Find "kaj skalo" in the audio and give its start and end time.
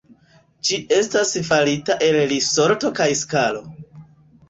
3.03-3.67